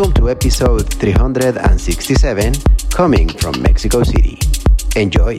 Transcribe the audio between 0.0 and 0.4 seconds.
welcome to